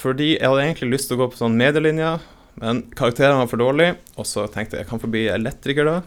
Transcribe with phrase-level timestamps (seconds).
[0.00, 2.18] Fordi jeg hadde egentlig lyst til å gå på sånn medielinja,
[2.60, 3.98] men karakterene var for dårlige.
[4.16, 6.00] Og så tenkte jeg jeg kan få bli elektriker, da.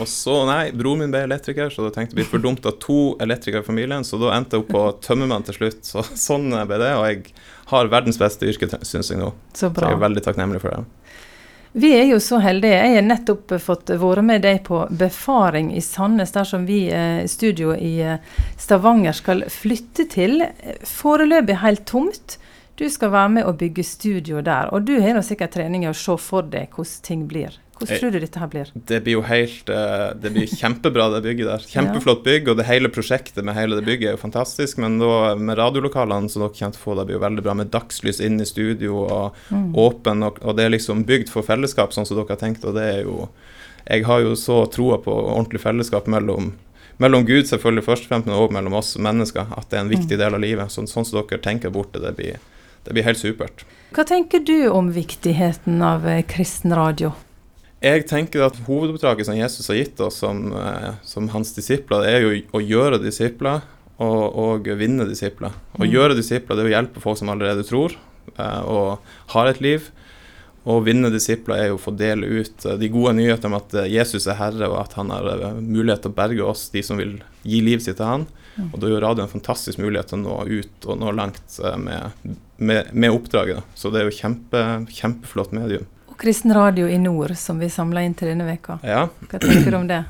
[0.00, 2.64] Og så, nei, broren min ble elektriker, så da tenkte jeg det blir for dumt
[2.66, 5.84] av to elektrikere i familien, så da endte jeg opp på tømmermann til slutt.
[5.86, 7.36] Så sånn ble det, og jeg
[7.70, 9.30] har verdens beste yrke, syns jeg nå.
[9.54, 9.86] Så bra.
[9.86, 10.84] Så jeg er veldig takknemlig for det.
[11.76, 12.72] Vi er jo så heldige.
[12.80, 17.74] Jeg har nettopp fått være med deg på befaring i Sandnes, dersom vi eh, studio
[17.76, 18.22] i eh,
[18.56, 20.40] Stavanger skal flytte til.
[20.88, 22.38] Foreløpig helt tomt.
[22.76, 24.68] Du skal være med og bygge studio der.
[24.74, 27.54] Og du har nå sikkert trening i å se for deg hvordan ting blir.
[27.76, 28.68] Hvordan tror du dette her blir?
[28.88, 31.64] Det blir jo helt eh, Det blir kjempebra, det bygget der.
[31.72, 34.78] Kjempeflott bygg, og det hele prosjektet med hele det bygget er jo fantastisk.
[34.80, 37.54] Men da med radiolokalene som dere kommer til å få, det blir jo veldig bra
[37.60, 39.74] med dagslys inn i studio og Mm.
[39.78, 42.74] åpen, og, og det er liksom bygd for fellesskap, sånn som dere har tenkt, og
[42.74, 43.28] det er jo
[43.86, 46.52] Jeg har jo så troa på ordentlig fellesskap mellom
[46.98, 49.46] mellom Gud selvfølgelig først og fremst, men også mellom oss mennesker.
[49.56, 50.72] At det er en viktig del av livet.
[50.72, 52.38] Sånn, sånn som dere tenker borte, det blir,
[52.86, 53.64] det blir helt supert.
[53.96, 57.12] Hva tenker du om viktigheten av eh, kristen radio?
[57.84, 62.24] Jeg tenker at hovedoppdraget som Jesus har gitt oss som, eh, som hans disipler, er
[62.24, 63.62] jo å gjøre disipler
[63.98, 65.52] og, og vinne disipler.
[65.76, 65.90] Å Mm.
[65.92, 67.94] gjøre disipler det er å hjelpe folk som allerede tror
[68.38, 68.98] eh, og
[69.34, 69.90] har et liv.
[70.66, 74.26] Å vinne disipler er jo å få dele ut de gode nyhetene om at Jesus
[74.26, 77.60] er Herre, og at han har mulighet til å berge oss, de som vil gi
[77.62, 78.24] livet sitt til han.
[78.72, 81.76] Og da gjør radio en fantastisk mulighet til å nå ut og nå langt eh,
[81.80, 83.76] med, med, med oppdraget.
[83.76, 84.64] Så det er jo kjempe,
[84.96, 85.84] kjempeflott medium.
[86.08, 88.78] Og kristen radio i nord, som vi samla inn til denne veka.
[88.86, 89.06] Ja.
[89.28, 90.04] Hva tenker du om det?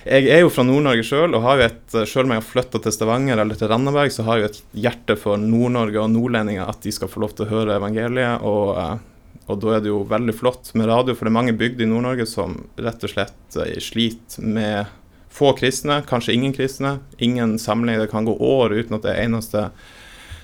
[0.00, 2.80] Jeg er jo fra Nord-Norge sjøl, og har jo et, selv om jeg har flytta
[2.80, 6.70] til Stavanger eller til Randaberg, så har jeg jo et hjerte for Nord-Norge og nordlendinger,
[6.70, 8.46] at de skal få lov til å høre evangeliet.
[8.48, 11.56] Og, eh, og da er det jo veldig flott med radio, for det er mange
[11.58, 14.96] bygder i Nord-Norge som rett og slett eh, sliter med
[15.30, 16.98] få kristne, kanskje ingen kristne.
[17.18, 17.98] Ingen samling.
[17.98, 19.68] Det kan gå år uten at det er eneste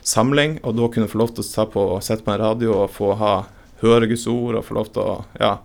[0.07, 0.59] samling.
[0.63, 3.35] Og da kunne få lov til å på, sette på en radio og få ha,
[3.83, 5.57] høre Guds ord og få lov til å ja,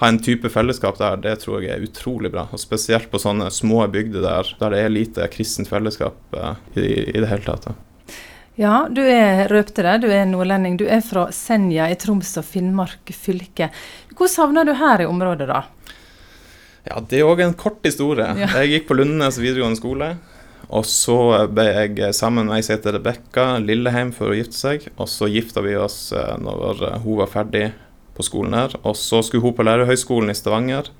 [0.00, 2.46] ha en type fellesskap der, det tror jeg er utrolig bra.
[2.50, 6.88] Og spesielt på sånne små bygder der, der det er lite kristent fellesskap eh, i,
[7.12, 7.70] i det hele tatt.
[8.60, 10.80] Ja, du er røpte det, du er nordlending.
[10.80, 13.70] Du er fra Senja i Troms og Finnmark fylke.
[14.16, 15.62] Hvor savner du her i området, da?
[16.88, 18.26] Ja, det er òg en kort historie.
[18.40, 18.48] Ja.
[18.60, 20.14] Jeg gikk på Lundenes videregående skole.
[20.70, 21.16] Og så
[21.50, 24.86] ble jeg sammen med ei som heter Rebekka Lilleheim for å gifte seg.
[25.02, 27.72] Og så gifta vi oss eh, når eh, hun var ferdig
[28.14, 28.76] på skolen her.
[28.86, 30.92] Og så skulle hun på Lærerhøgskolen i Stavanger.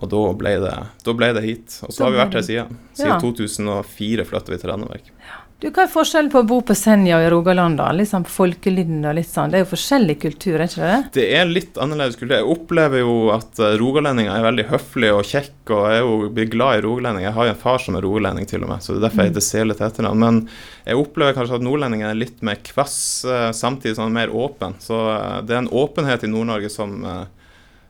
[0.00, 0.74] Og da ble det,
[1.06, 1.76] da ble det hit.
[1.86, 2.78] Og så har vi vært her siden.
[2.96, 3.20] Siden Ja.
[3.22, 5.12] 2004 flytta vi til Randaberg.
[5.62, 7.86] Du, Hva er forskjellen på å bo på Senja og i Rogaland, da?
[7.94, 9.52] Litt sånn folkelyden og litt sånn.
[9.52, 10.96] Det er jo forskjellig kultur, er ikke det?
[11.14, 12.34] Det er litt annerledes kultur.
[12.40, 16.48] Jeg opplever jo at eh, rogalendinger er veldig høflige og kjekke, og jeg er jo
[16.56, 17.28] glad i rogalendinger.
[17.28, 19.22] Jeg har jo en far som er rogalending, til og med, så det er derfor
[19.22, 20.26] jeg heter Sele til etternavn.
[20.26, 20.42] Men
[20.90, 24.74] jeg opplever kanskje at nordlendinger er litt mer kvass, eh, samtidig som mer åpen.
[24.82, 26.98] Så eh, det er en åpenhet i Nord-Norge som,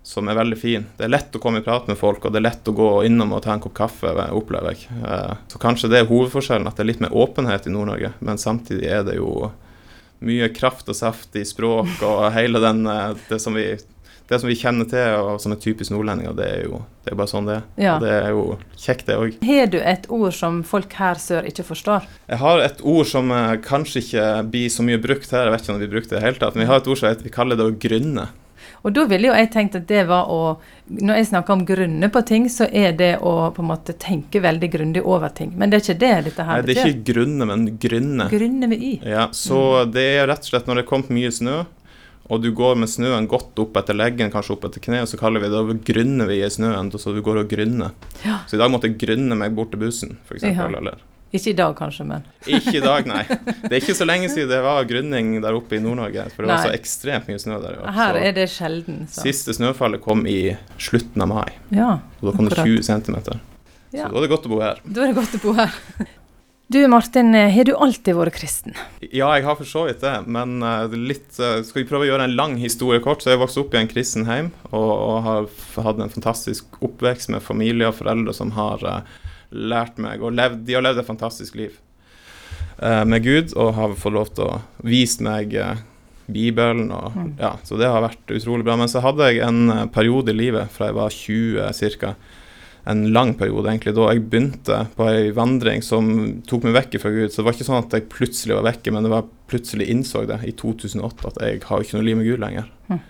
[0.05, 0.83] som er veldig fin.
[0.99, 2.89] Det er lett å komme i prat med folk, og det er lett å gå
[3.09, 4.89] innom og ta en kopp kaffe, opplever jeg.
[5.01, 8.13] Eh, Så kanskje det er hovedforskjellen, at det er litt mer åpenhet i Nord-Norge.
[8.21, 9.51] Men samtidig er det jo
[10.25, 13.73] mye kraft og saft i språk og hele den, eh, det som vi
[14.29, 17.19] det som vi kjenner til og som er typisk nordlendinger, det er jo det er
[17.21, 17.65] bare sånn det er.
[17.77, 17.97] Ja.
[17.99, 18.45] Og det er jo
[18.81, 19.35] kjekt, det òg.
[19.45, 22.07] Har du et ord som folk her sør ikke forstår?
[22.33, 25.67] Jeg har et ord som eh, kanskje ikke blir så mye brukt her, jeg vet
[25.67, 27.11] ikke om vi bruker det i det hele tatt, men vi har et ord som
[27.11, 28.29] heter, vi kaller det å grunne.
[28.85, 30.41] Og da ville jo jeg tenkt at det var å
[30.93, 34.43] Når jeg snakker om grunne på ting, så er det å på en måte tenke
[34.45, 35.55] veldig grundig over ting.
[35.57, 36.67] Men det er ikke det dette her betyr.
[36.67, 38.27] Nei, det er ikke grunne, men grynne.
[38.29, 38.99] Grunne med y.
[39.09, 41.63] Ja, så det er rett og slett når det er kommet mye snø,
[42.29, 45.41] og du går med snøen godt opp etter leggen, kanskje opp etter kneet, så kaller
[45.41, 47.97] vi det å grunne vi i snøen, så du går og grynner.
[48.25, 48.43] Ja.
[48.49, 50.79] Så i dag måtte jeg grunne meg bort til bussen, eksempel, Ja.
[50.85, 51.01] eller
[51.35, 53.23] Ikke i dag, kanskje, men Ikke i dag, nei.
[53.27, 56.29] Det er ikke så lenge siden det var grunning der oppe i Nord-Norge.
[56.35, 57.81] For det var så ekstremt mye snø der.
[57.81, 57.95] år.
[57.97, 59.05] her er det sjelden.
[59.11, 59.25] Så.
[59.27, 63.19] Siste snøfallet kom i slutten av mai, Ja, og da kom det 20 cm.
[63.25, 64.07] Så ja.
[64.11, 64.79] da er det godt å bo her.
[64.85, 65.75] Da er det godt å bo her.
[66.75, 68.73] Du Martin, eh, har du alltid vært kristen?
[69.05, 72.09] Ja, jeg har for så vidt det, men eh, litt eh, Skal vi prøve å
[72.09, 73.21] gjøre en lang historie kort?
[73.23, 75.51] Så jeg vokste opp i en kristen heim, og, og har
[75.85, 79.21] hatt en fantastisk oppvekst med familie og foreldre som har eh,
[79.55, 81.75] lært meg og levd, De har levd et fantastisk liv
[82.83, 85.77] uh, med Gud, og har fått lov til å vise meg uh,
[86.27, 86.91] Bibelen.
[86.93, 87.35] Og, Mm.
[87.39, 88.77] ja, så det har vært utrolig bra.
[88.81, 92.15] Men så hadde jeg en eh, periode i livet fra jeg var 20 ca.
[92.87, 96.09] En lang periode, egentlig, da jeg begynte på ei vandring som
[96.49, 97.31] tok meg vekk fra Gud.
[97.33, 100.27] Så det var ikke sånn at jeg plutselig var vekke, men det var plutselig innså
[100.29, 102.69] det i 2008 at jeg har ikke noe liv med Gud lenger.
[102.89, 103.01] Mm.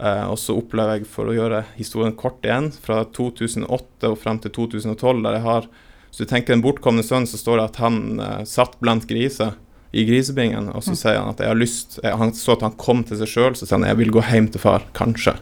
[0.00, 4.40] Eh, og så opplever jeg, for å gjøre historien kort igjen, fra 2008 og frem
[4.40, 5.70] til 2012, der jeg har
[6.10, 9.58] Hvis du tenker Den bortkomne sønnen, så står det at han eh, satt blant griser
[9.92, 13.02] i grisebingen, og så sier han at jeg har lyst Han så at han kom
[13.02, 15.34] til seg sjøl, så sier han jeg vil gå hjem til far, kanskje.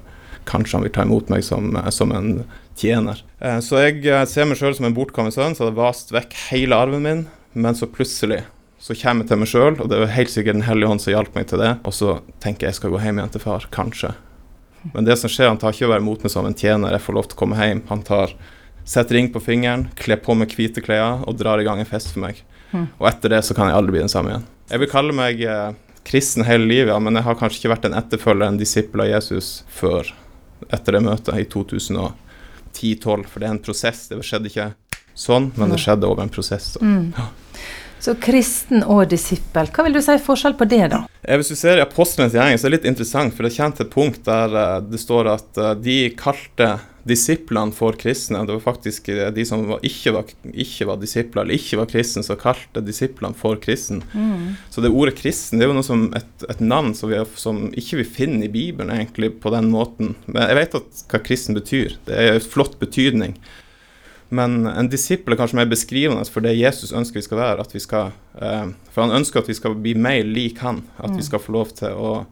[0.49, 2.47] Kanskje han vil ta imot meg som, som en
[2.79, 3.21] tjener.
[3.45, 6.37] Eh, så jeg eh, ser meg sjøl som en bortkommen sønn, så det vast vekk
[6.49, 8.43] hele arven min, men så plutselig
[8.79, 11.13] så kommer jeg til meg sjøl, og det er helt sikkert Den hellige hånd som
[11.13, 13.67] hjalp meg til det, og så tenker jeg jeg skal gå hjem igjen til far,
[13.75, 14.15] kanskje.
[14.95, 17.05] Men det som skjer, han tar ikke å være mot meg som en tjener, jeg
[17.05, 17.83] får lov til å komme hjem.
[17.91, 18.35] Han tar
[18.89, 22.15] setter ring på fingeren, kler på meg hvite klær og drar i gang en fest
[22.15, 22.41] for meg.
[22.73, 22.87] Mm.
[22.97, 24.47] Og etter det så kan jeg aldri bli den samme igjen.
[24.69, 25.77] Jeg vil kalle meg eh,
[26.09, 29.11] kristen hele livet, ja, men jeg har kanskje ikke vært en etterfølger, en disippel av
[29.11, 30.09] Jesus, før
[30.73, 33.29] etter det møtet i 2010-2012.
[33.29, 34.07] For det er en prosess.
[34.09, 34.71] Det skjedde ikke
[35.19, 36.73] sånn, men det skjedde over en prosess.
[36.77, 36.85] Så.
[36.85, 37.13] Mm.
[38.01, 41.03] Så kristen og disippel, hva vil du si er forskjell på det, da?
[41.29, 43.89] Hvis du ser i apostlenes gjerning, så er det litt interessant, for det kommer til
[43.89, 46.77] et punkt der uh, det står at uh, de kalte
[47.09, 48.41] disiplene for kristne.
[48.47, 52.25] Det var faktisk de som var, ikke, var, ikke, var, disipler eller ikke var kristne,
[52.27, 54.03] som kalte disiplene for kristen.
[54.13, 54.59] Mm.
[54.71, 57.63] Så det ordet kristen det er jo noe som et, et navn som, vi, som
[57.73, 60.17] ikke vi finner i Bibelen egentlig på den måten.
[60.29, 61.97] Men jeg vet at hva kristen betyr.
[62.09, 63.39] Det er en flott betydning.
[64.29, 67.61] Men en disippel er kanskje mer beskrivende for det Jesus ønsker vi skal være.
[67.61, 70.83] at vi skal, eh, For han ønsker at vi skal bli mer lik han.
[70.99, 71.29] At vi mm.
[71.31, 72.27] skal få lov til å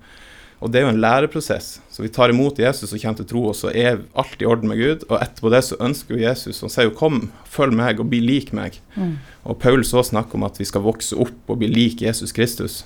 [0.56, 1.66] og det er jo en læreprosess.
[1.92, 4.70] Så vi tar imot Jesus og kommer til tro, og så er alt i orden
[4.70, 5.04] med Gud.
[5.10, 8.20] Og etterpå det så ønsker jo Jesus Han sier jo 'kom, følg meg og bli
[8.20, 8.80] lik meg'.
[8.96, 9.18] Mm.
[9.44, 12.84] Og Paulus òg snakker om at vi skal vokse opp og bli lik Jesus Kristus.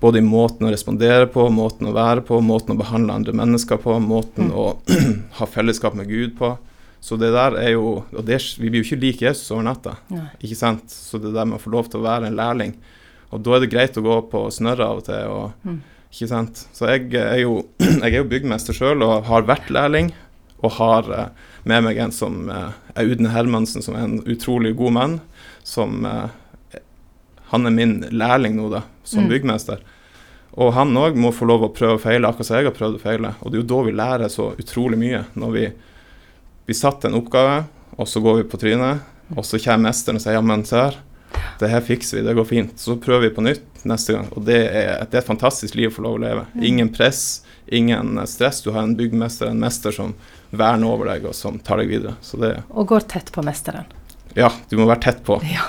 [0.00, 3.76] Både i måten å respondere på, måten å være på, måten å behandle andre mennesker
[3.78, 4.52] på, måten mm.
[4.52, 4.76] å
[5.38, 6.58] ha fellesskap med Gud på.
[7.04, 9.98] Så det der er jo Og det, vi blir jo ikke lik Jesus over natta,
[10.40, 10.88] ikke sant?
[10.88, 12.72] Så det der med å få lov til å være en lærling
[13.28, 15.34] Og da er det greit å gå på snørra av og til.
[15.34, 15.82] og mm
[16.14, 16.60] ikke sant?
[16.74, 20.12] Så jeg er jo, jeg er jo byggmester sjøl og har vært lærling.
[20.64, 24.76] Og har eh, med meg en som eh, er Udne Hermansen, som er en utrolig
[24.78, 25.16] god mann.
[25.66, 26.30] Som eh,
[27.50, 29.32] Han er min lærling nå, da, som mm.
[29.32, 29.82] byggmester.
[30.54, 33.00] Og han òg må få lov å prøve og feile, akkurat som jeg har prøvd
[33.00, 33.34] å feile.
[33.42, 35.24] Og det er jo da vi lærer så utrolig mye.
[35.34, 35.64] Når vi,
[36.66, 37.64] vi satt en oppgave,
[37.94, 40.80] og så går vi på trynet, og så kommer mesteren og sier ja, men se
[40.80, 41.02] her
[41.58, 42.80] det her fikser vi, det går fint.
[42.80, 44.28] Så prøver vi på nytt neste gang.
[44.34, 46.46] Og det er, det er et fantastisk liv å få lov å leve.
[46.66, 48.62] Ingen press, ingen stress.
[48.64, 50.14] Du har en byggmester, en mester som
[50.50, 52.16] verner over deg, og som tar deg videre.
[52.68, 53.86] og går tett på mesteren.
[54.34, 55.38] Ja, du må være tett på.
[55.46, 55.66] Ja.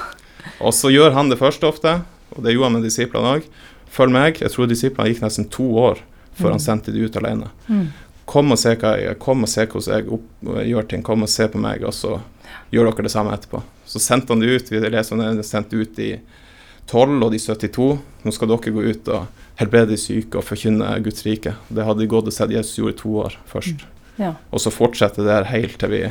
[0.60, 2.00] Og så gjør han det først ofte,
[2.34, 3.48] og det gjorde han med disiplene òg.
[3.96, 4.42] Følg meg.
[4.42, 6.02] Jeg tror disiplene gikk nesten to år
[6.36, 6.56] før mm.
[6.58, 7.52] han sendte de ut alene.
[7.70, 7.86] Mm.
[8.26, 10.30] Kom og se hva jeg, kom og se hvordan jeg opp,
[10.66, 11.04] gjør ting.
[11.06, 12.18] Kom og se på meg, og så
[12.74, 13.62] gjør dere det samme etterpå.
[13.86, 14.72] Så sendte han det ut.
[14.72, 16.16] Vi leser om det sendt ut i
[16.90, 17.90] 12 og de 72.
[18.26, 21.56] Nå skal dere gå ut og helbrede de syke og forkynne Guds rike.
[21.70, 23.86] Det hadde de gått og sett Jesus gjorde i to år først.
[23.86, 23.92] Mm.
[24.26, 24.34] Ja.
[24.50, 26.02] Og så fortsetter det helt til vi,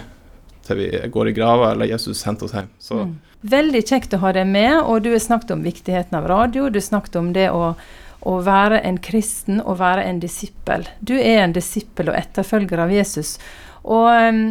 [0.66, 2.70] til vi går i grava eller Jesus sendte oss hjem.
[2.90, 3.14] Mm.
[3.54, 6.70] Veldig kjekt å ha deg med, og du har snakket om viktigheten av radio.
[6.72, 7.74] Du har snakket om det å,
[8.24, 10.86] å være en kristen og være en disippel.
[11.00, 13.36] Du er en disippel og etterfølger av Jesus.
[13.84, 14.44] Og um,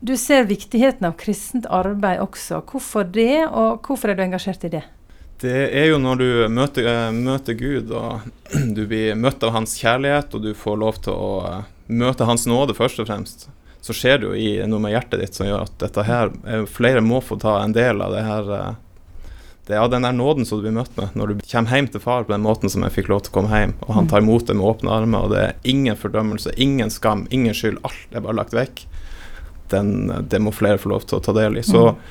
[0.00, 2.62] du ser viktigheten av kristent arbeid også.
[2.66, 4.82] Hvorfor det, og hvorfor er du engasjert i det?
[5.40, 8.26] Det er jo når du møter, eh, møter, Gud, og
[8.76, 11.70] du blir møtt av hans kjærlighet, og du får lov til å eh,
[12.02, 13.48] møte hans nåde, først og fremst.
[13.80, 16.66] Så skjer det jo i noe med hjertet ditt som gjør at dette her, eh,
[16.68, 18.52] flere må få ta en del av det her
[19.68, 22.02] det er den der nåden som du blir møtt med når du kommer hjem til
[22.02, 24.24] far på den måten som jeg fikk lov til å komme hjem, og han tar
[24.24, 28.16] imot deg med åpne armer, og det er ingen fordømmelse, ingen skam, ingen skyld, alt
[28.16, 28.86] er bare lagt vekk
[29.70, 31.64] den, det må flere få lov til å ta del i.
[31.66, 32.02] Så mm.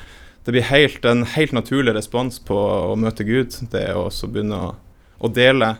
[0.46, 3.56] det blir helt, en helt naturlig respons på å møte Gud.
[3.72, 4.72] Det å begynne å,
[5.20, 5.74] å, dele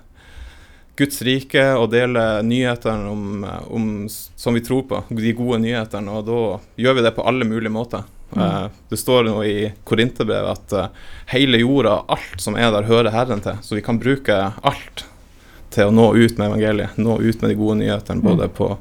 [1.00, 6.18] Guds rike og dele nyhetene om, om, som vi tror på, de gode nyhetene.
[6.18, 6.40] Og da
[6.80, 8.09] gjør vi det på alle mulige måter.
[8.32, 8.42] Mm.
[8.42, 13.10] Uh, det står nå i Korinterbrevet at uh, hele jorda, alt som er der, hører
[13.14, 13.58] Herren til.
[13.62, 15.04] Så vi kan bruke alt
[15.75, 18.54] til å nå ut med evangeliet, nå ut med de gode nyhetene, både mm.
[18.58, 18.72] på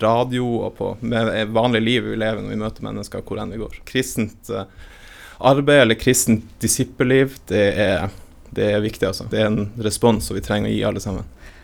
[0.00, 3.60] radio og på med vanlig liv vi lever når vi møter mennesker hvor enn vi
[3.60, 3.82] går.
[3.88, 4.64] Kristent uh,
[5.40, 8.08] arbeid eller kristent disippelliv, det er,
[8.52, 9.28] det er viktig, altså.
[9.30, 11.28] Det er en respons som vi trenger å gi alle sammen.